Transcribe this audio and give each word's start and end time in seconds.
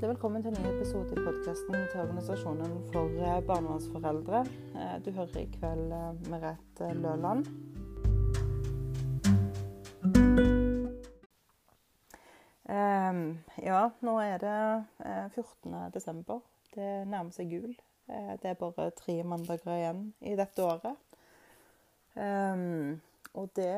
Hjertelig 0.00 0.16
velkommen 0.16 0.40
til 0.40 0.54
en 0.56 0.62
ny 0.64 0.70
episode 0.78 1.12
i 1.12 1.22
podkasten 1.26 1.74
til 1.92 1.98
Organisasjonen 2.00 2.70
for 2.88 3.16
eh, 3.20 3.40
barnevernsforeldre. 3.44 4.38
Eh, 4.72 4.94
du 5.04 5.10
hører 5.12 5.42
i 5.42 5.50
kveld 5.52 5.92
eh, 5.92 6.22
Merete 6.32 6.86
Løland. 6.96 7.44
Ja, 13.60 13.82
nå 14.00 14.16
er 14.24 14.40
det 14.40 15.34
14. 15.34 15.76
desember. 15.92 16.40
Det 16.72 16.88
nærmer 17.04 17.36
seg 17.36 17.52
jul. 17.52 17.76
Det 18.08 18.54
er 18.54 18.58
bare 18.64 18.88
tre 18.96 19.18
mandager 19.20 19.76
igjen 19.76 20.02
i 20.24 20.32
dette 20.40 20.64
året. 20.64 20.96
Og 23.36 23.52
det, 23.60 23.76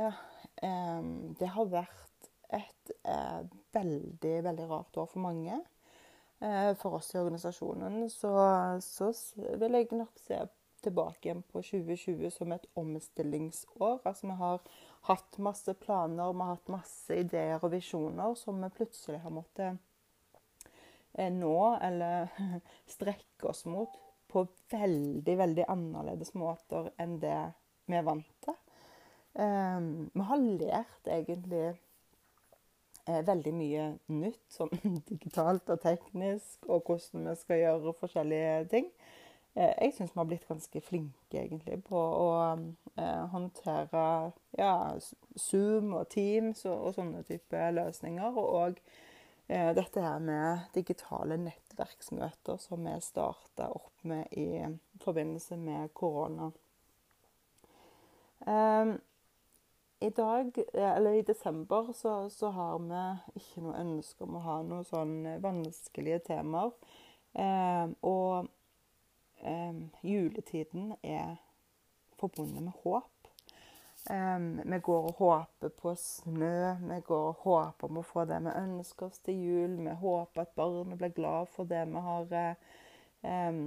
det 1.42 1.52
har 1.58 1.74
vært 1.74 2.32
et 2.62 2.96
veldig, 3.74 4.38
veldig 4.46 4.70
rart 4.70 5.02
år 5.02 5.10
for 5.16 5.26
mange. 5.26 5.58
Eh, 6.42 6.74
for 6.74 6.94
oss 6.94 7.14
i 7.14 7.18
organisasjonen, 7.18 8.10
så, 8.10 8.32
så, 8.80 9.12
vil 9.60 9.76
jeg 9.78 9.92
nok 9.94 10.18
se 10.18 10.40
tilbake 10.82 11.28
igjen 11.28 11.42
på 11.46 11.60
2020 11.62 12.32
som 12.34 12.50
et 12.50 12.64
omstillingsår. 12.74 14.00
Altså 14.02 14.26
vi 14.26 14.38
har 14.40 14.64
hatt 15.06 15.38
masse 15.38 15.74
planer, 15.84 16.32
vi 16.32 16.42
har 16.42 16.56
hatt 16.56 16.72
masse 16.74 17.18
ideer 17.22 17.62
og 17.62 17.70
visjoner 17.76 18.34
som 18.40 18.58
vi 18.58 18.72
plutselig 18.74 19.20
har 19.22 19.34
måttet 19.36 19.78
eh, 21.14 21.30
nå, 21.30 21.54
eller 21.78 22.34
strekke 22.96 23.52
oss 23.52 23.62
mot, 23.70 23.94
på 24.26 24.42
veldig, 24.74 25.38
veldig 25.44 25.68
annerledes 25.70 26.34
måter 26.34 26.90
enn 26.98 27.20
det 27.22 27.38
vi 27.86 28.00
er 28.00 28.06
vant 28.08 28.34
til. 28.42 28.58
Um, 29.32 30.10
vi 30.12 30.24
har 30.28 30.42
lært 30.42 31.06
egentlig 31.08 31.66
eh, 31.70 31.82
veldig 33.06 33.52
mye 33.56 33.86
nytt, 34.14 34.42
sånn 34.52 34.70
digitalt 35.10 35.70
og 35.72 35.80
teknisk, 35.82 36.60
og 36.68 36.86
hvordan 36.86 37.30
vi 37.30 37.36
skal 37.40 37.62
gjøre 37.62 37.96
forskjellige 37.98 38.56
ting. 38.72 38.92
Eh, 39.54 39.72
jeg 39.84 39.92
syns 39.96 40.14
vi 40.14 40.20
har 40.20 40.28
blitt 40.30 40.48
ganske 40.48 40.80
flinke 40.80 41.42
egentlig 41.42 41.82
på 41.84 41.98
å 42.00 42.28
eh, 42.96 43.24
håndtere 43.34 44.04
ja, 44.56 44.74
Zoom 45.36 45.92
og 45.98 46.08
Teams 46.14 46.64
og, 46.64 46.88
og 46.88 46.94
sånne 46.96 47.20
type 47.28 47.66
løsninger. 47.76 48.32
Og, 48.32 48.48
og 48.62 48.80
eh, 49.52 49.74
dette 49.76 50.04
her 50.04 50.24
med 50.24 50.72
digitale 50.76 51.36
nettverksmøter 51.42 52.60
som 52.64 52.88
vi 52.88 52.96
starta 53.04 53.68
opp 53.76 54.08
med 54.08 54.32
i 54.32 54.64
forbindelse 55.04 55.60
med 55.60 55.92
korona. 55.98 56.48
Um, 58.42 58.96
i 60.02 60.10
dag, 60.10 60.58
eller 60.74 61.12
i 61.12 61.22
desember, 61.22 61.92
så, 61.92 62.30
så, 62.30 62.50
har 62.50 62.78
vi 62.82 63.04
ikke 63.40 63.62
noe 63.64 63.78
ønske 63.80 64.26
om 64.26 64.36
å 64.38 64.42
ha 64.46 64.58
noen 64.66 64.86
sånn 64.88 65.14
vanskelige 65.44 66.22
temaer. 66.26 66.72
Eh, 67.32 67.86
og 68.04 68.48
eh, 69.40 69.78
juletiden 70.02 70.94
er 71.02 71.36
forbundet 72.20 72.66
med 72.66 72.74
håp. 72.82 73.30
Eh, 74.10 74.38
vi 74.74 74.80
går 74.88 75.08
og 75.12 75.22
håper 75.22 75.72
på 75.78 75.94
snø, 75.98 76.74
vi 76.82 76.98
går 77.06 77.28
og 77.30 77.46
håper 77.46 77.88
om 77.88 78.02
å 78.02 78.06
få 78.06 78.26
det 78.28 78.42
vi 78.42 78.58
ønsker 78.64 79.08
oss 79.08 79.22
til 79.24 79.38
jul. 79.38 79.78
Vi 79.86 79.96
håper 80.02 80.44
at 80.44 80.54
barna 80.58 80.98
blir 80.98 81.14
glad 81.16 81.50
for 81.54 81.70
det 81.70 81.86
vi 81.88 82.04
har 82.08 82.36
eh, 82.42 82.76
eh, 83.22 83.64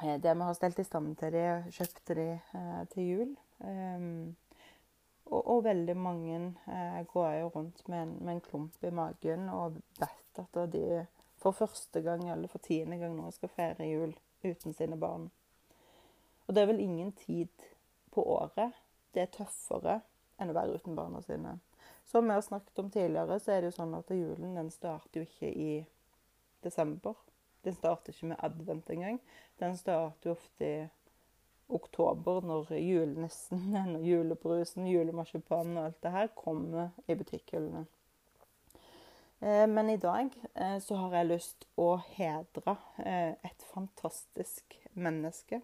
det 0.00 0.34
vi 0.34 0.50
har 0.50 0.54
stelt 0.58 0.78
i 0.78 0.86
stand 0.86 1.16
til 1.20 1.34
dem, 1.34 1.72
kjøpte 1.74 2.18
de 2.18 2.28
eh, 2.36 2.84
til 2.92 3.10
jul. 3.14 3.34
Um, 3.60 4.36
og, 5.30 5.40
og 5.46 5.64
veldig 5.64 5.96
mange 5.96 6.36
eh, 6.66 7.00
går 7.12 7.32
jo 7.40 7.48
rundt 7.54 7.82
med 7.88 8.02
en, 8.02 8.14
med 8.20 8.34
en, 8.34 8.44
klump 8.44 8.84
i 8.84 8.90
magen 8.94 9.48
og 9.54 9.78
vet 10.00 10.42
at 10.42 10.60
de 10.72 11.06
for 11.40 11.56
første 11.56 12.02
gang 12.04 12.26
eller 12.28 12.50
for 12.52 12.60
tiende 12.60 12.98
gang 13.00 13.14
nå 13.16 13.30
skal 13.32 13.52
feire 13.54 13.86
jul 13.88 14.12
uten 14.44 14.74
sine 14.76 14.98
barn. 15.00 15.30
Og 16.46 16.54
det 16.54 16.62
er 16.62 16.72
vel 16.72 16.82
ingen 16.82 17.12
tid 17.16 17.70
på 18.10 18.24
året 18.26 18.74
det 19.14 19.24
er 19.24 19.32
tøffere 19.34 20.00
enn 20.40 20.52
å 20.52 20.56
være 20.56 20.78
uten 20.78 20.96
barna 20.98 21.22
sine. 21.24 21.56
Som 22.06 22.26
vi 22.26 22.34
har 22.34 22.44
snakket 22.44 22.78
om 22.82 22.90
tidligere, 22.90 23.38
så 23.40 23.54
er 23.54 23.62
det 23.62 23.70
jo 23.70 23.78
sånn 23.78 23.96
at 23.98 24.10
julen 24.14 24.56
den 24.58 24.70
starter 24.74 25.20
jo 25.20 25.26
ikke 25.26 25.50
i 25.50 25.72
desember. 26.64 27.18
Den 27.64 27.76
starter 27.76 28.14
ikke 28.14 28.32
med 28.32 28.42
advent 28.46 28.90
engang. 28.90 29.20
Den 29.60 29.76
starter 29.78 30.30
jo 30.30 30.36
ofte 30.36 30.66
i 30.66 30.78
oktober, 31.70 32.42
når 32.46 32.74
julenissen, 32.76 33.70
når 33.94 34.04
julebrusen, 34.06 34.90
julemarsipanen 34.90 35.78
og 35.78 35.90
alt 35.90 36.02
det 36.04 36.14
her 36.16 36.36
kommer 36.36 36.92
i 37.08 37.16
butikkhyllene. 37.18 37.86
Eh, 39.40 39.66
men 39.66 39.90
i 39.90 39.96
dag 39.96 40.28
eh, 40.54 40.78
så 40.78 40.96
har 41.00 41.14
jeg 41.16 41.30
lyst 41.30 41.66
å 41.80 41.94
hedre 42.12 42.76
eh, 42.98 43.32
et 43.46 43.66
fantastisk 43.72 44.76
menneske. 44.92 45.62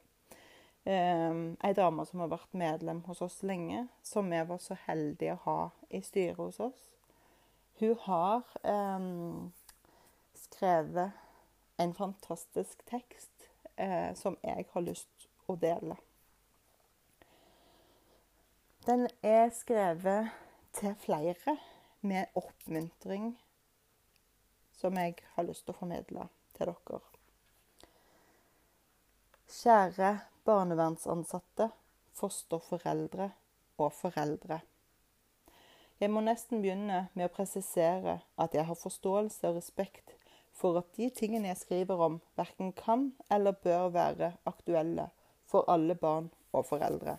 Ei 0.87 1.73
dame 1.75 2.05
som 2.07 2.21
har 2.23 2.29
vært 2.31 2.53
medlem 2.55 3.01
hos 3.09 3.19
oss 3.25 3.41
lenge, 3.43 3.89
som 4.07 4.29
vi 4.31 4.39
var 4.47 4.61
så 4.63 4.77
heldige 4.85 5.35
å 5.35 5.41
ha 5.43 5.57
i 5.91 5.99
styret 5.99 6.39
hos 6.39 6.61
oss. 6.63 6.85
Hun 7.81 7.97
har 8.05 8.45
skrevet 10.39 11.19
en 11.83 11.95
fantastisk 11.99 12.87
tekst 12.87 13.49
som 14.15 14.39
jeg 14.47 14.69
har 14.77 14.87
lyst 14.87 15.11
å 15.49 15.57
dele. 15.61 15.97
Den 18.87 19.09
er 19.23 19.49
skrevet 19.51 20.31
til 20.77 20.95
flere 21.03 21.57
med 22.07 22.31
oppmuntring 22.39 23.33
som 24.77 24.95
jeg 25.01 25.17
har 25.35 25.47
lyst 25.49 25.65
til 25.67 25.75
å 25.75 25.79
formidle 25.81 26.29
til 26.55 26.71
dere. 26.71 27.01
Kjære 29.57 30.13
barnevernsansatte, 30.47 31.71
fosterforeldre 32.15 33.31
og 33.83 33.93
foreldre. 33.97 34.61
Jeg 35.99 36.13
må 36.13 36.21
nesten 36.21 36.61
begynne 36.61 37.07
med 37.15 37.27
å 37.27 37.33
presisere 37.33 38.21
at 38.37 38.55
jeg 38.55 38.69
har 38.69 38.79
forståelse 38.79 39.49
og 39.49 39.59
respekt 39.59 40.15
for 40.57 40.79
at 40.81 40.91
de 40.97 41.09
tingene 41.13 41.51
jeg 41.51 41.63
skriver 41.63 42.01
om, 42.07 42.21
verken 42.37 42.73
kan 42.77 43.11
eller 43.33 43.57
bør 43.65 43.91
være 43.97 44.35
aktuelle 44.49 45.11
for 45.47 45.69
alle 45.71 45.95
barn 45.95 46.31
og 46.53 46.67
foreldre. 46.67 47.19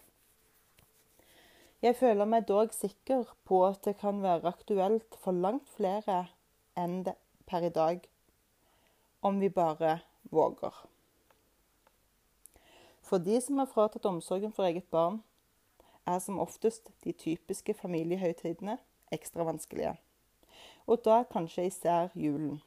Jeg 1.82 1.96
føler 1.96 2.26
meg 2.26 2.48
dog 2.50 2.74
sikker 2.74 3.28
på 3.46 3.62
at 3.68 3.84
det 3.86 4.00
kan 4.02 4.24
være 4.24 4.50
aktuelt 4.50 5.18
for 5.22 5.36
langt 5.36 5.68
flere 5.70 6.24
enn 6.78 7.04
det 7.06 7.14
per 7.48 7.68
i 7.68 7.74
dag, 7.74 8.02
om 9.22 9.40
vi 9.40 9.50
bare 9.50 10.00
våger. 10.34 10.74
For 13.08 13.24
de 13.24 13.38
som 13.42 13.62
har 13.62 13.70
fratatt 13.72 14.10
omsorgen 14.10 14.52
for 14.52 14.68
eget 14.68 14.90
barn, 14.92 15.22
er 16.08 16.20
som 16.20 16.40
oftest 16.40 16.90
de 17.04 17.14
typiske 17.14 17.74
familiehøytidene 17.74 18.78
ekstra 19.14 19.46
vanskelige. 19.48 19.94
Og 20.88 21.04
da 21.06 21.22
kanskje 21.30 21.68
især 21.70 22.10
julen. 22.16 22.62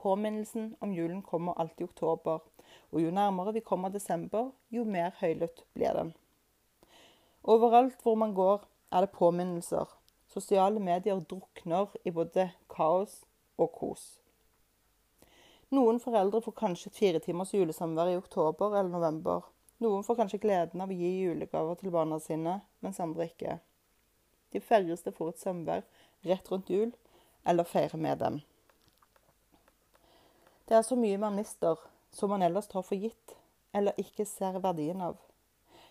Påminnelsen 0.00 0.74
om 0.80 0.92
julen 0.96 1.22
kommer 1.22 1.58
alltid 1.60 1.84
i 1.84 1.90
oktober, 1.90 2.40
og 2.90 3.02
jo 3.02 3.10
nærmere 3.14 3.54
vi 3.54 3.62
kommer 3.64 3.88
desember, 3.88 4.50
jo 4.70 4.84
mer 4.84 5.14
høylytt 5.20 5.64
blir 5.74 5.94
den. 5.96 6.12
Overalt 7.44 8.02
hvor 8.02 8.18
man 8.20 8.34
går, 8.34 8.66
er 8.92 9.00
det 9.06 9.14
påminnelser. 9.14 9.86
Sosiale 10.28 10.80
medier 10.80 11.20
drukner 11.20 11.90
i 12.04 12.10
både 12.10 12.50
kaos 12.70 13.22
og 13.58 13.72
kos. 13.72 14.04
Noen 15.70 16.00
foreldre 16.02 16.40
får 16.42 16.56
kanskje 16.58 16.90
fire 16.90 17.20
timers 17.22 17.54
julesamvær 17.54 18.10
i 18.10 18.18
oktober 18.18 18.74
eller 18.74 18.90
november. 18.90 19.46
Noen 19.80 20.02
får 20.04 20.18
kanskje 20.18 20.42
gleden 20.42 20.82
av 20.82 20.90
å 20.90 20.96
gi 20.98 21.10
julegaver 21.22 21.78
til 21.78 21.92
barna 21.94 22.18
sine, 22.20 22.58
mens 22.84 22.98
andre 23.00 23.28
ikke. 23.30 23.60
De 24.52 24.60
færreste 24.60 25.12
får 25.14 25.30
et 25.30 25.44
samvær 25.44 25.84
rett 26.26 26.50
rundt 26.50 26.70
jul 26.70 26.90
eller 27.46 27.64
feirer 27.64 28.02
med 28.02 28.18
dem. 28.18 28.40
Det 30.68 30.76
er 30.76 30.82
så 30.86 30.98
mye 30.98 31.18
man 31.18 31.38
mister, 31.38 31.78
som 32.10 32.30
man 32.30 32.42
ellers 32.42 32.66
tar 32.66 32.82
for 32.82 32.98
gitt, 32.98 33.36
eller 33.72 33.98
ikke 34.00 34.26
ser 34.26 34.58
verdien 34.62 35.00
av. 35.02 35.16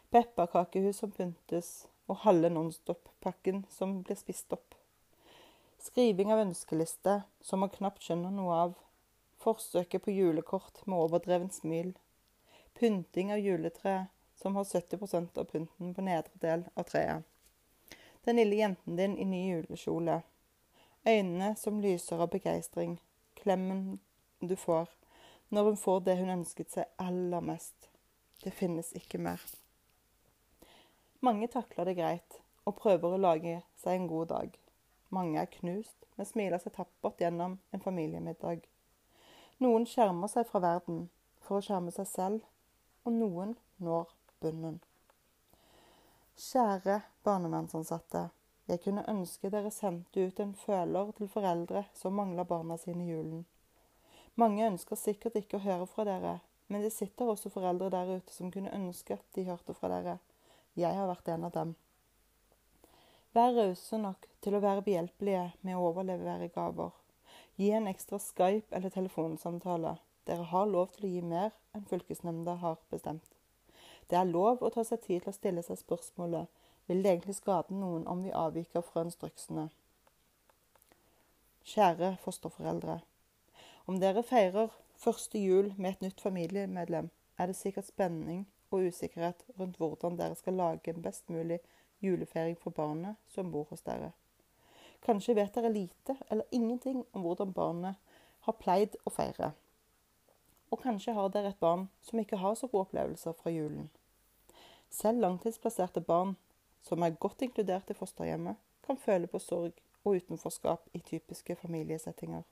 Pepperkakehus 0.09 0.99
som 1.03 1.11
pyntes, 1.11 1.87
og 2.09 2.23
halve 2.25 2.49
Nonstop-pakken 2.49 3.63
som 3.69 3.99
blir 4.03 4.17
spist 4.17 4.53
opp. 4.55 4.75
Skriving 5.79 6.33
av 6.33 6.41
ønskeliste 6.43 7.21
som 7.45 7.61
man 7.63 7.71
knapt 7.71 8.03
skjønner 8.03 8.33
noe 8.33 8.55
av. 8.65 8.73
Forsøket 9.39 10.03
på 10.03 10.11
julekort 10.11 10.81
med 10.85 10.97
overdreven 10.97 11.51
smil. 11.53 11.93
Pynting 12.75 13.31
av 13.31 13.39
juletre 13.39 14.09
som 14.35 14.57
har 14.57 14.65
70% 14.67 15.37
av 15.37 15.47
pynten 15.51 15.93
på 15.93 16.03
nedre 16.03 16.41
del 16.41 16.65
av 16.73 16.89
treet. 16.89 17.23
Den 18.27 18.41
lille 18.41 18.59
jenten 18.59 18.97
din 18.99 19.15
i 19.17 19.25
ny 19.25 19.45
julekjole. 19.53 20.21
Øynene 21.07 21.53
som 21.55 21.79
lyser 21.79 22.19
av 22.19 22.33
begeistring. 22.33 22.97
Klemmen 23.39 23.99
du 24.39 24.55
får 24.59 24.89
når 25.49 25.63
hun 25.63 25.77
får 25.77 25.99
det 26.05 26.17
hun 26.19 26.35
ønsket 26.39 26.71
seg 26.73 26.91
aller 27.01 27.41
mest. 27.43 27.89
Det 28.43 28.53
finnes 28.55 28.91
ikke 28.95 29.19
mer. 29.21 29.41
Mange 31.25 31.49
takler 31.51 31.89
det 31.89 31.97
greit 31.97 32.39
og 32.65 32.77
prøver 32.79 33.15
å 33.15 33.21
lage 33.21 33.59
seg 33.81 33.97
en 33.97 34.07
god 34.07 34.29
dag. 34.31 34.53
Mange 35.09 35.41
er 35.41 35.49
knust, 35.51 36.05
men 36.15 36.29
smiler 36.29 36.61
seg 36.61 36.75
tappert 36.77 37.19
gjennom 37.19 37.57
en 37.73 37.83
familiemiddag. 37.83 38.61
Noen 39.59 39.87
skjermer 39.89 40.31
seg 40.31 40.47
fra 40.47 40.61
verden 40.63 41.07
for 41.43 41.57
å 41.57 41.65
skjerme 41.65 41.91
seg 41.91 42.07
selv, 42.07 42.45
og 43.03 43.15
noen 43.17 43.55
når 43.81 44.13
bunnen. 44.39 44.77
Kjære 46.39 47.01
barnevernsansatte. 47.27 48.29
Jeg 48.69 48.83
kunne 48.83 49.07
ønske 49.09 49.49
dere 49.51 49.71
sendte 49.73 50.27
ut 50.29 50.39
en 50.39 50.53
føler 50.55 51.09
til 51.17 51.31
foreldre 51.31 51.87
som 51.97 52.15
mangler 52.15 52.47
barna 52.47 52.77
sine 52.77 53.07
i 53.07 53.09
julen. 53.09 53.47
Mange 54.39 54.67
ønsker 54.69 54.95
sikkert 54.95 55.35
ikke 55.35 55.57
å 55.57 55.63
høre 55.63 55.85
fra 55.89 56.05
dere, 56.07 56.37
men 56.71 56.83
det 56.85 56.93
sitter 56.95 57.27
også 57.27 57.49
foreldre 57.51 57.89
der 57.91 58.11
ute 58.19 58.31
som 58.31 58.51
kunne 58.53 58.71
ønske 58.71 59.17
at 59.17 59.25
de 59.35 59.43
hørte 59.49 59.73
fra 59.75 59.89
dere. 59.91 60.13
Jeg 60.79 60.95
har 60.95 61.09
vært 61.09 61.27
en 61.33 61.47
av 61.47 61.51
dem. 61.57 61.73
Vær 63.35 63.51
rause 63.57 63.99
nok 63.99 64.29
til 64.39 64.55
å 64.55 64.61
være 64.63 64.85
behjelpelige 64.85 65.49
med 65.67 65.75
å 65.75 65.89
overlevere 65.89 66.47
gaver. 66.55 66.93
Gi 67.59 67.73
en 67.75 67.89
ekstra 67.91 68.21
Skype- 68.23 68.71
eller 68.71 68.93
telefonsamtale. 68.95 69.97
Dere 70.29 70.47
har 70.53 70.71
lov 70.71 70.93
til 70.95 71.09
å 71.09 71.11
gi 71.11 71.25
mer 71.33 71.51
enn 71.75 71.89
fylkesnemnda 71.91 72.55
har 72.63 72.79
bestemt. 72.93 73.35
Det 74.07 74.17
er 74.17 74.31
lov 74.31 74.63
å 74.63 74.71
ta 74.71 74.85
seg 74.87 75.03
tid 75.03 75.25
til 75.25 75.33
å 75.33 75.35
stille 75.35 75.65
seg 75.65 75.83
spørsmålet 75.83 76.47
vil 76.87 77.03
det 77.03 77.11
egentlig 77.11 77.35
skade 77.41 77.75
noen 77.75 78.07
om 78.07 78.23
vi 78.23 78.31
avviker 78.31 78.87
fra 78.87 79.03
instruksene. 79.03 79.67
Kjære 81.67 82.15
fosterforeldre. 82.23 83.01
Om 83.89 83.95
dere 83.97 84.21
feirer 84.21 84.69
første 85.01 85.39
jul 85.41 85.71
med 85.77 85.95
et 85.95 86.01
nytt 86.03 86.19
familiemedlem, 86.21 87.07
er 87.41 87.47
det 87.49 87.55
sikkert 87.57 87.87
spenning 87.87 88.43
og 88.69 88.83
usikkerhet 88.85 89.39
rundt 89.57 89.79
hvordan 89.81 90.19
dere 90.19 90.35
skal 90.37 90.59
lage 90.59 90.91
en 90.91 91.01
best 91.01 91.29
mulig 91.33 91.57
julefeiring 92.05 92.59
for 92.61 92.69
barnet 92.69 93.17
som 93.33 93.49
bor 93.49 93.65
hos 93.71 93.81
dere. 93.87 94.11
Kanskje 95.01 95.33
vet 95.39 95.55
dere 95.55 95.71
lite 95.73 96.15
eller 96.29 96.45
ingenting 96.51 96.99
om 97.13 97.25
hvordan 97.25 97.55
barnet 97.55 97.97
har 98.45 98.57
pleid 98.61 98.99
å 99.09 99.15
feire. 99.15 99.55
Og 100.69 100.83
kanskje 100.85 101.17
har 101.17 101.33
dere 101.33 101.55
et 101.55 101.59
barn 101.59 101.87
som 102.05 102.21
ikke 102.21 102.43
har 102.43 102.61
så 102.61 102.69
gode 102.69 102.91
opplevelser 102.91 103.33
fra 103.41 103.55
julen. 103.55 103.89
Selv 104.89 105.25
langtidsplasserte 105.25 106.05
barn 106.05 106.37
som 106.85 107.01
er 107.01 107.17
godt 107.17 107.41
inkludert 107.41 107.89
i 107.89 107.97
fosterhjemmet, 107.97 108.61
kan 108.85 109.01
føle 109.01 109.25
på 109.25 109.41
sorg 109.41 109.81
og 110.03 110.21
utenforskap 110.21 110.93
i 110.93 111.01
typiske 111.09 111.57
familiesettinger. 111.65 112.45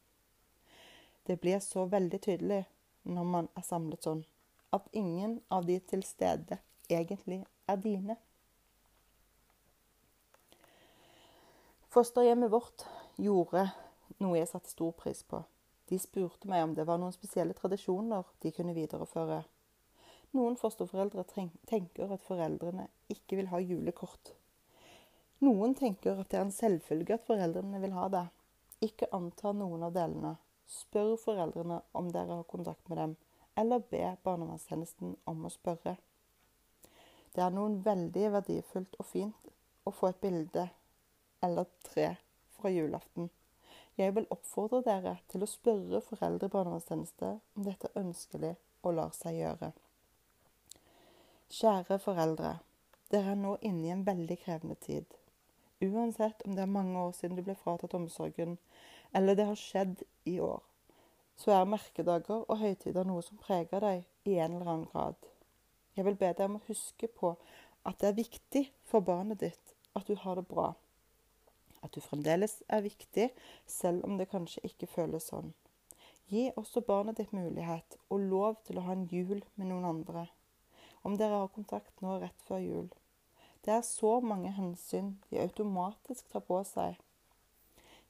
Det 1.27 1.35
blir 1.43 1.59
så 1.59 1.83
veldig 1.91 2.21
tydelig 2.23 2.61
når 3.03 3.25
man 3.27 3.49
er 3.59 3.65
samlet 3.67 4.05
sånn, 4.07 4.21
at 4.71 4.87
ingen 4.95 5.41
av 5.51 5.65
de 5.67 5.75
til 5.83 6.05
stede 6.07 6.59
egentlig 6.87 7.41
er 7.67 7.81
dine. 7.83 8.15
Fosterhjemmet 11.91 12.51
vårt 12.51 12.87
gjorde 13.19 13.65
noe 14.23 14.39
jeg 14.39 14.47
satte 14.53 14.71
stor 14.71 14.95
pris 14.95 15.23
på. 15.27 15.43
De 15.91 15.99
spurte 15.99 16.47
meg 16.47 16.63
om 16.63 16.73
det 16.79 16.87
var 16.87 16.99
noen 16.99 17.15
spesielle 17.15 17.55
tradisjoner 17.57 18.27
de 18.43 18.55
kunne 18.55 18.75
videreføre. 18.75 19.43
Noen 20.35 20.55
fosterforeldre 20.59 21.27
tenker 21.67 22.11
at 22.11 22.23
foreldrene 22.23 22.87
ikke 23.11 23.39
vil 23.39 23.51
ha 23.51 23.59
julekort. 23.63 24.33
Noen 25.43 25.75
tenker 25.75 26.19
at 26.19 26.31
det 26.31 26.39
er 26.39 26.47
en 26.47 26.55
selvfølge 26.55 27.19
at 27.19 27.27
foreldrene 27.27 27.83
vil 27.83 27.95
ha 27.99 28.07
det. 28.15 28.27
Ikke 28.83 29.11
anta 29.15 29.51
noen 29.51 29.83
av 29.87 29.95
delene. 29.95 30.37
Spør 30.67 31.15
foreldrene 31.21 31.79
om 31.95 32.11
dere 32.11 32.41
har 32.41 32.49
kontakt 32.51 32.89
med 32.89 32.99
dem, 32.99 33.15
eller 33.57 33.79
be 33.91 34.03
barnevernstjenesten 34.23 35.15
om 35.25 35.45
å 35.47 35.51
spørre. 35.53 35.95
Det 37.35 37.43
er 37.45 37.53
noe 37.53 37.79
veldig 37.85 38.31
verdifullt 38.33 38.95
og 38.99 39.07
fint 39.07 39.49
å 39.87 39.93
få 39.95 40.11
et 40.11 40.21
bilde 40.21 40.67
eller 41.45 41.69
tre 41.87 42.15
fra 42.57 42.71
julaften. 42.73 43.29
Jeg 43.97 44.13
vil 44.13 44.27
oppfordre 44.33 44.83
dere 44.85 45.15
til 45.31 45.41
å 45.41 45.49
spørre 45.49 46.01
foreldre 46.05 46.49
i 46.49 46.53
barnevernstjeneste 46.53 47.29
om 47.57 47.65
dette 47.65 47.89
er 47.89 48.01
ønskelig 48.03 48.55
og 48.83 48.97
lar 48.99 49.13
seg 49.15 49.39
gjøre. 49.39 49.71
Kjære 51.57 51.97
foreldre. 52.03 52.57
Dere 53.09 53.33
er 53.33 53.39
nå 53.39 53.55
inne 53.63 53.87
i 53.87 53.93
en 53.93 54.03
veldig 54.05 54.37
krevende 54.43 54.75
tid. 54.83 55.07
Uansett 55.81 56.41
om 56.45 56.55
det 56.57 56.65
er 56.65 56.73
mange 56.73 56.99
år 56.99 57.13
siden 57.15 57.37
du 57.37 57.43
ble 57.45 57.55
fratatt 57.55 57.95
omsorgen, 57.95 58.57
eller 59.17 59.37
det 59.37 59.49
har 59.49 59.59
skjedd 59.59 60.05
i 60.29 60.37
år, 60.43 60.61
så 61.37 61.57
er 61.57 61.69
merkedager 61.69 62.45
og 62.45 62.61
høytider 62.61 63.07
noe 63.09 63.25
som 63.25 63.41
preger 63.41 63.83
deg 63.83 64.05
i 64.29 64.37
en 64.37 64.59
eller 64.59 64.73
annen 64.73 64.89
grad. 64.93 65.17
Jeg 65.97 66.05
vil 66.05 66.19
be 66.19 66.33
deg 66.33 66.45
om 66.45 66.59
å 66.59 66.65
huske 66.69 67.09
på 67.09 67.33
at 67.87 67.97
det 68.01 68.11
er 68.11 68.19
viktig 68.21 68.67
for 68.85 69.05
barnet 69.05 69.41
ditt 69.41 69.77
at 69.97 70.05
du 70.09 70.13
har 70.21 70.37
det 70.37 70.45
bra 70.49 70.75
at 71.87 71.93
du 71.95 72.01
fremdeles 72.01 72.59
er 72.67 72.83
viktig, 72.85 73.29
selv 73.65 74.05
om 74.05 74.17
det 74.17 74.29
kanskje 74.31 74.65
ikke 74.67 74.89
føles 74.91 75.29
sånn. 75.31 75.53
Gi 76.27 76.49
også 76.59 76.83
barnet 76.83 77.19
ditt 77.21 77.33
mulighet 77.35 77.97
og 78.11 78.25
lov 78.31 78.57
til 78.67 78.79
å 78.79 78.85
ha 78.87 78.95
en 78.97 79.07
jul 79.11 79.39
med 79.55 79.69
noen 79.69 79.87
andre. 79.87 80.27
Om 81.07 81.15
dere 81.19 81.43
har 81.43 81.53
kontakt 81.53 82.01
nå 82.03 82.17
rett 82.19 82.47
før 82.47 82.63
jul. 82.63 82.89
Det 83.63 83.73
er 83.77 83.85
så 83.85 84.17
mange 84.23 84.51
hensyn 84.55 85.15
de 85.29 85.39
automatisk 85.43 86.27
tar 86.31 86.43
på 86.47 86.59
seg. 86.67 86.97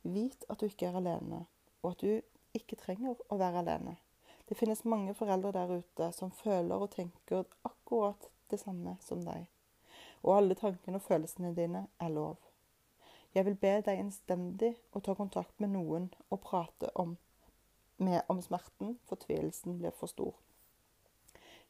Vit 0.04 0.46
at 0.50 0.60
du 0.60 0.68
ikke 0.68 0.90
er 0.90 0.98
alene, 1.00 1.46
og 1.82 1.92
at 1.96 2.04
du 2.04 2.58
ikke 2.58 2.78
trenger 2.80 3.18
å 3.30 3.38
være 3.40 3.64
alene. 3.64 3.98
Det 4.48 4.56
finnes 4.56 4.86
mange 4.88 5.14
foreldre 5.18 5.52
der 5.52 5.80
ute 5.82 6.12
som 6.16 6.32
føler 6.32 6.80
og 6.80 6.94
tenker 6.94 7.44
akkurat 7.68 8.30
det 8.52 8.60
samme 8.62 8.96
som 9.04 9.24
deg. 9.26 9.48
Og 10.24 10.38
alle 10.38 10.56
tankene 10.56 11.02
og 11.02 11.08
følelsene 11.08 11.52
dine 11.56 11.88
er 12.00 12.14
lov. 12.14 12.38
Jeg 13.36 13.46
vil 13.46 13.58
be 13.60 13.74
deg 13.86 14.00
innstendig 14.02 14.72
å 14.96 15.02
ta 15.04 15.14
kontakt 15.18 15.60
med 15.60 15.74
noen 15.76 16.08
og 16.30 16.40
prate 16.46 16.90
om, 16.96 17.18
med 17.98 18.24
om 18.32 18.40
smerten, 18.42 18.96
fortvilelsen 19.10 19.82
blir 19.82 19.94
for 20.00 20.10
stor. 20.10 20.34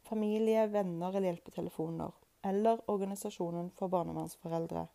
Familie, 0.07 0.67
venner 0.71 1.09
eller 1.09 1.33
hjelpetelefoner, 1.33 2.13
eller 2.47 2.83
Organisasjonen 2.87 3.73
for 3.75 3.91
barnevernsforeldre. 3.91 4.85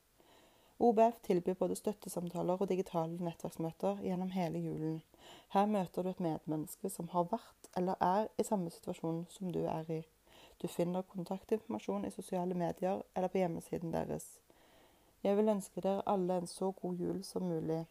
OBF 0.83 1.21
tilbyr 1.23 1.55
både 1.55 1.77
støttesamtaler 1.79 2.59
og 2.59 2.69
digitale 2.69 3.15
nettverksmøter 3.23 4.01
gjennom 4.03 4.33
hele 4.35 4.59
julen. 4.59 4.97
Her 5.55 5.69
møter 5.71 6.03
du 6.03 6.09
et 6.11 6.23
medmenneske 6.25 6.91
som 6.91 7.07
har 7.13 7.29
vært 7.31 7.69
eller 7.79 8.01
er 8.03 8.27
i 8.35 8.47
samme 8.49 8.71
situasjon 8.75 9.21
som 9.31 9.53
du 9.55 9.61
er 9.63 9.93
i. 9.95 10.01
Du 10.59 10.67
finner 10.67 11.07
kontaktinformasjon 11.07 12.09
i 12.09 12.11
sosiale 12.11 12.55
medier 12.59 13.05
eller 13.15 13.31
på 13.31 13.39
hjemmesiden 13.39 13.95
deres. 13.95 14.27
Jeg 15.23 15.37
vil 15.39 15.53
ønske 15.55 15.85
dere 15.85 16.03
alle 16.07 16.41
en 16.43 16.51
så 16.51 16.73
god 16.83 16.99
jul 16.99 17.23
som 17.25 17.47
mulig. 17.47 17.85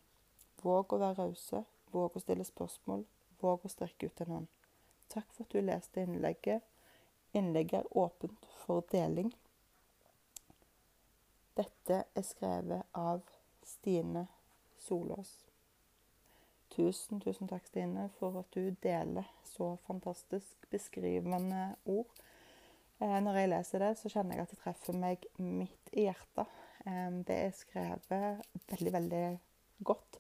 Våg 0.64 0.92
å 0.92 1.00
være 1.00 1.24
rause, 1.24 1.64
våg 1.96 2.18
å 2.20 2.24
stille 2.26 2.44
spørsmål, 2.44 3.06
våg 3.40 3.64
å 3.64 3.72
strekke 3.72 4.12
ut 4.12 4.26
en 4.26 4.34
hånd. 4.36 4.52
Takk 5.08 5.32
for 5.32 5.48
at 5.48 5.56
du 5.56 5.64
leste 5.64 6.04
innlegget. 6.04 6.68
Innlegget 7.32 7.86
er 7.86 7.98
åpent 8.04 8.52
for 8.66 8.84
deling. 8.92 9.32
Dette 11.58 12.04
er 12.16 12.26
skrevet 12.26 12.84
av 12.98 13.22
Stine 13.66 14.26
Solås. 14.80 15.34
Tusen, 16.72 17.20
tusen 17.20 17.50
takk, 17.52 17.66
Stine, 17.68 18.08
for 18.20 18.40
at 18.40 18.56
du 18.56 18.72
deler 18.84 19.28
så 19.44 19.74
fantastisk 19.88 20.70
beskrivende 20.72 21.74
ord. 21.86 22.12
Eh, 23.02 23.18
når 23.20 23.42
jeg 23.42 23.52
leser 23.52 23.84
det, 23.84 23.92
så 24.00 24.12
kjenner 24.14 24.40
jeg 24.40 24.48
at 24.48 24.56
det 24.56 24.62
treffer 24.64 24.98
meg 24.98 25.28
midt 25.38 25.92
i 25.92 26.08
hjertet. 26.08 26.60
Det 26.82 27.36
er 27.36 27.52
skrevet 27.54 28.40
veldig, 28.72 28.94
veldig 28.96 29.26
godt. 29.86 30.18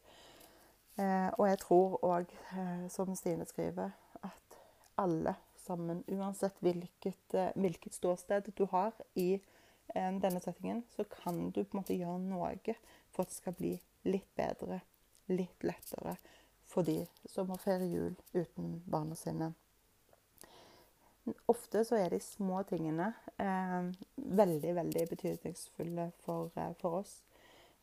Eh, 0.99 1.29
og 1.37 1.47
jeg 1.47 1.59
tror 1.63 1.95
òg, 2.05 2.33
eh, 2.57 2.87
som 2.89 3.15
Stine 3.15 3.45
skriver, 3.49 3.89
at 4.23 4.59
alle 4.97 5.35
sammen, 5.57 6.03
uansett 6.07 6.59
hvilket, 6.59 7.33
eh, 7.33 7.51
hvilket 7.55 7.93
ståsted 7.93 8.51
du 8.57 8.65
har 8.65 8.93
i 9.15 9.39
denne 9.93 10.39
settingen, 10.39 10.83
så 10.95 11.03
kan 11.03 11.49
du 11.51 11.63
på 11.63 11.75
en 11.75 11.81
måte 11.81 11.97
gjøre 11.97 12.19
noe 12.23 12.75
for 13.11 13.23
at 13.23 13.31
det 13.31 13.37
skal 13.37 13.55
bli 13.57 13.73
litt 14.07 14.29
bedre, 14.39 14.81
litt 15.31 15.65
lettere 15.67 16.15
for 16.71 16.87
de 16.87 17.03
som 17.27 17.49
må 17.51 17.57
feire 17.59 17.87
jul 17.89 18.15
uten 18.33 18.77
barna 18.87 19.17
sine. 19.19 19.51
Ofte 21.51 21.83
så 21.85 21.99
er 22.01 22.13
de 22.13 22.19
små 22.23 22.63
tingene 22.69 23.11
eh, 23.37 23.91
veldig, 24.15 24.71
veldig 24.79 25.03
betydningsfulle 25.11 26.07
for, 26.23 26.49
eh, 26.55 26.71
for 26.79 27.01
oss. 27.03 27.19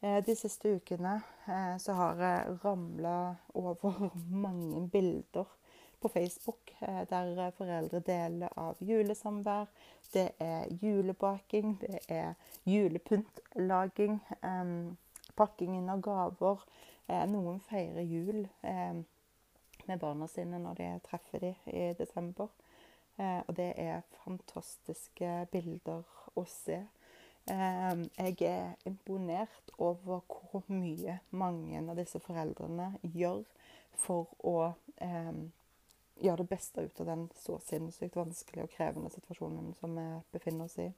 Eh, 0.01 0.19
de 0.25 0.35
siste 0.37 0.73
ukene 0.79 1.21
eh, 1.47 1.77
så 1.79 1.95
har 2.01 2.25
jeg 2.25 2.59
ramla 2.65 3.37
over 3.55 4.11
mange 4.47 4.89
bilder 4.91 5.47
på 6.01 6.09
Facebook 6.09 6.75
eh, 6.81 7.03
der 7.11 7.51
foreldre 7.57 8.01
deler 8.01 8.55
av 8.57 8.81
julesamvær. 8.81 9.67
Det 10.13 10.31
er 10.41 10.71
julebaking, 10.83 11.77
det 11.81 11.99
er 12.09 12.35
julepyntlaging, 12.67 14.21
eh, 14.43 14.75
pakking 15.37 15.91
av 15.91 16.01
gaver. 16.03 16.65
noen 17.09 17.61
feirer 17.65 18.05
jul 18.05 18.43
med 19.89 19.99
barna 19.99 20.27
sine 20.29 20.59
når 20.61 20.75
de 20.75 20.89
treffer 21.07 21.41
dem 21.41 21.55
i 21.73 21.93
desember. 21.97 22.49
Eh, 23.19 23.41
og 23.47 23.57
det 23.57 23.73
er 23.77 24.07
fantastiske 24.23 25.31
bilder 25.53 26.05
å 26.39 26.45
se. 26.47 26.79
Eh, 27.51 28.03
jeg 28.19 28.37
er 28.47 28.75
imponert 28.87 29.73
over 29.79 30.21
hvor 30.29 30.63
mye 30.71 31.19
mange 31.31 31.81
av 31.81 31.97
disse 31.99 32.21
foreldrene 32.23 32.93
gjør 33.03 33.43
for 33.99 34.31
å 34.47 34.57
eh, 35.03 35.33
gjøre 36.23 36.43
det 36.43 36.51
beste 36.51 36.85
ut 36.85 37.01
av 37.01 37.07
den 37.07 37.29
så 37.39 37.59
sinnssykt 37.67 38.17
vanskelige 38.19 38.67
og 38.67 38.73
krevende 38.75 39.11
situasjonen 39.15 39.75
som 39.81 39.95
vi 39.99 40.07
befinner 40.35 40.67
oss 40.67 40.79
i. 40.83 40.89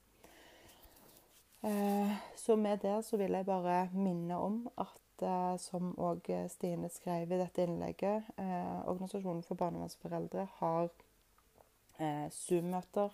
Eh, 1.62 2.12
så 2.36 2.56
med 2.56 2.78
det 2.78 3.02
så 3.04 3.16
vil 3.20 3.36
jeg 3.36 3.44
bare 3.44 3.90
minne 3.92 4.36
om 4.40 4.62
at 4.80 5.24
eh, 5.24 5.56
som 5.60 5.92
òg 6.00 6.30
Stine 6.48 6.88
skrev 6.88 7.32
i 7.32 7.40
dette 7.40 7.66
innlegget, 7.66 8.30
eh, 8.40 8.76
Organisasjonen 8.88 9.44
for 9.44 9.60
barnevernsforeldre 9.60 10.48
har 10.60 10.90
Zoom-møter 12.32 13.12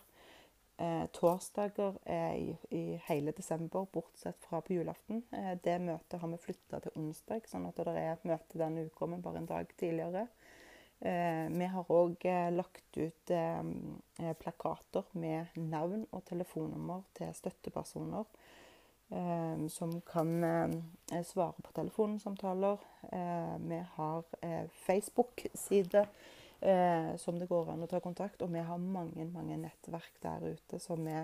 torsdager 1.11 1.97
i, 2.39 2.53
i, 2.71 2.83
hele 3.09 3.33
desember, 3.35 3.89
bortsett 3.91 4.39
fra 4.47 4.61
på 4.63 4.77
julaften. 4.77 5.25
Det 5.65 5.75
møtet 5.83 6.21
har 6.23 6.31
vi 6.31 6.39
flytta 6.39 6.79
til 6.85 6.95
onsdag, 7.01 7.49
sånn 7.51 7.67
at 7.67 7.81
det 7.83 7.97
er 7.97 8.13
et 8.13 8.29
møte 8.31 8.61
denne 8.61 8.85
uka, 8.87 9.09
men 9.11 9.25
bare 9.25 9.43
en 9.43 9.49
dag 9.51 9.73
tidligere. 9.81 10.29
Eh, 11.01 11.49
vi 11.51 11.67
har 11.69 11.91
òg 11.93 12.25
eh, 12.25 12.49
lagt 12.55 12.97
ut 12.97 13.31
eh, 13.31 14.33
plakater 14.41 15.05
med 15.13 15.59
navn 15.61 16.07
og 16.11 16.25
telefonnummer 16.25 17.05
til 17.17 17.35
støttepersoner 17.37 18.29
som 19.71 19.93
kan 20.03 20.33
svare 21.23 21.63
på 21.63 21.71
telefonsamtaler. 21.77 22.81
vi 23.63 23.77
har 23.95 24.25
Facebook-side 24.87 26.03
som 27.23 27.39
det 27.39 27.47
går 27.47 27.71
an 27.71 27.85
å 27.85 27.87
ta 27.87 28.01
kontakt, 28.03 28.43
og 28.43 28.51
vi 28.51 28.65
har 28.67 28.83
mange 28.83 29.29
mange 29.31 29.61
nettverk 29.63 30.19
der 30.25 30.49
ute 30.57 30.81
som 30.83 31.07
vi 31.07 31.23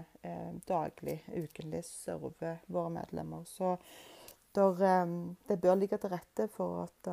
daglig, 0.62 1.18
ukentlig 1.26 1.82
server 1.88 2.62
våre 2.68 2.94
medlemmer. 3.00 3.42
Så 3.50 3.74
der, 4.54 5.10
det 5.48 5.58
bør 5.58 5.82
ligge 5.82 5.98
til 5.98 6.14
rette 6.14 6.46
for 6.54 6.84
at 6.84 7.10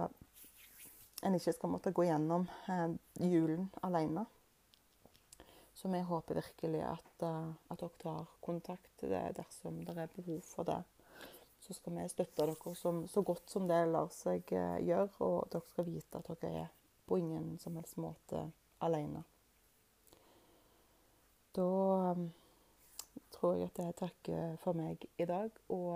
en 1.21 1.35
ikke 1.35 1.53
skal 1.53 1.71
måtte 1.73 1.91
gå 1.91 2.05
gjennom 2.07 2.47
eh, 2.71 2.91
julen 3.27 3.69
alene. 3.81 4.25
Så 5.73 5.87
vi 5.87 5.99
håper 5.99 6.35
virkelig 6.35 6.81
at, 6.83 7.23
uh, 7.23 7.51
at 7.67 7.79
dere 7.79 7.99
tar 8.01 8.25
kontakt 8.43 9.03
dersom 9.35 9.77
det 9.87 9.95
er 9.95 10.09
behov 10.11 10.41
for 10.43 10.67
det. 10.67 10.81
Så 11.63 11.75
skal 11.75 11.95
vi 11.95 12.07
støtte 12.11 12.43
dere 12.43 12.73
som, 12.75 13.05
så 13.07 13.23
godt 13.23 13.47
som 13.47 13.67
det 13.67 13.77
lar 13.87 14.11
seg 14.11 14.51
uh, 14.51 14.75
gjøre, 14.83 15.13
og 15.23 15.47
dere 15.53 15.71
skal 15.71 15.87
vite 15.87 16.19
at 16.19 16.27
dere 16.41 16.65
er 16.65 16.67
på 17.07 17.21
ingen 17.21 17.55
som 17.63 17.79
helst 17.79 17.95
måte 17.95 18.43
alene. 18.83 19.23
Da 21.55 21.69
tror 23.31 23.55
jeg 23.55 23.71
at 23.71 23.79
jeg 23.79 23.97
takker 24.03 24.59
for 24.59 24.75
meg 24.75 25.07
i 25.17 25.25
dag, 25.25 25.49
og 25.71 25.95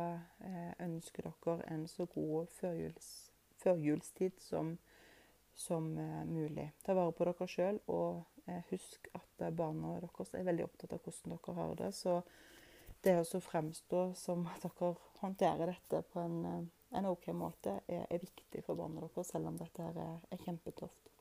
ønsker 0.80 1.28
dere 1.28 1.60
en 1.76 1.86
så 1.92 2.08
god 2.16 2.48
førjuls, 2.56 3.12
førjulstid 3.60 4.40
som 4.40 4.74
mulig 4.74 4.93
som 5.56 5.98
eh, 5.98 6.26
mulig. 6.26 6.72
Ta 6.84 6.94
vare 6.94 7.14
på 7.16 7.28
dere 7.28 7.48
sjøl, 7.50 7.80
og 7.92 8.24
eh, 8.46 8.62
husk 8.72 9.10
at 9.14 9.46
eh, 9.46 9.54
barna 9.54 9.98
deres 10.02 10.34
er 10.34 10.48
veldig 10.48 10.68
opptatt 10.68 10.96
av 10.96 11.04
hvordan 11.04 11.36
dere 11.36 11.56
har 11.60 11.76
det. 11.82 11.92
Så 11.98 12.20
det 13.04 13.18
å 13.22 13.42
fremstå 13.44 14.04
som 14.18 14.48
at 14.52 14.66
dere 14.66 14.94
håndterer 15.22 15.74
dette 15.74 16.04
på 16.14 16.24
en, 16.24 16.70
en 16.94 17.10
OK 17.10 17.30
måte, 17.38 17.80
er, 17.88 18.06
er, 18.10 18.24
viktig 18.24 18.64
for 18.66 18.80
barna 18.80 19.04
deres, 19.06 19.30
selv 19.30 19.52
om 19.52 19.60
dette 19.60 19.90
er, 19.90 20.02
er 20.32 20.46
kjempetøft. 20.46 21.12